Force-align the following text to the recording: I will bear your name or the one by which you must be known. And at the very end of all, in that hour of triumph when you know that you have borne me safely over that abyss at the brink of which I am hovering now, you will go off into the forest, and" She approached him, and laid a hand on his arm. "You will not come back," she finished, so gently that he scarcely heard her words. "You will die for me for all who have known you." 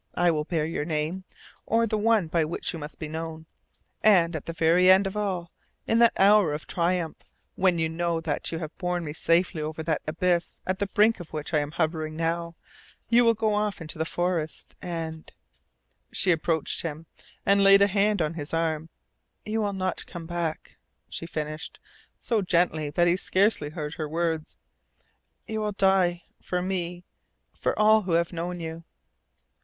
I 0.15 0.31
will 0.31 0.45
bear 0.45 0.65
your 0.65 0.83
name 0.83 1.25
or 1.67 1.85
the 1.85 1.95
one 1.95 2.25
by 2.25 2.43
which 2.43 2.73
you 2.73 2.79
must 2.79 2.97
be 2.97 3.07
known. 3.07 3.45
And 4.03 4.35
at 4.35 4.47
the 4.47 4.51
very 4.53 4.89
end 4.89 5.05
of 5.05 5.15
all, 5.15 5.51
in 5.85 5.99
that 5.99 6.19
hour 6.19 6.53
of 6.53 6.65
triumph 6.65 7.17
when 7.53 7.77
you 7.77 7.87
know 7.87 8.19
that 8.19 8.51
you 8.51 8.57
have 8.57 8.75
borne 8.79 9.05
me 9.05 9.13
safely 9.13 9.61
over 9.61 9.83
that 9.83 10.01
abyss 10.07 10.59
at 10.65 10.79
the 10.79 10.87
brink 10.87 11.19
of 11.19 11.33
which 11.33 11.53
I 11.53 11.59
am 11.59 11.69
hovering 11.73 12.15
now, 12.15 12.55
you 13.09 13.23
will 13.23 13.35
go 13.35 13.53
off 13.53 13.79
into 13.79 13.99
the 13.99 14.03
forest, 14.05 14.75
and" 14.81 15.31
She 16.11 16.31
approached 16.31 16.81
him, 16.81 17.05
and 17.45 17.63
laid 17.63 17.83
a 17.83 17.87
hand 17.87 18.23
on 18.23 18.33
his 18.33 18.55
arm. 18.55 18.89
"You 19.45 19.61
will 19.61 19.71
not 19.73 20.07
come 20.07 20.25
back," 20.25 20.77
she 21.09 21.27
finished, 21.27 21.79
so 22.17 22.41
gently 22.41 22.89
that 22.89 23.07
he 23.07 23.17
scarcely 23.17 23.69
heard 23.69 23.93
her 23.93 24.09
words. 24.09 24.55
"You 25.45 25.59
will 25.59 25.73
die 25.73 26.23
for 26.41 26.63
me 26.63 27.03
for 27.53 27.77
all 27.77 28.01
who 28.01 28.13
have 28.13 28.33
known 28.33 28.59
you." 28.59 28.83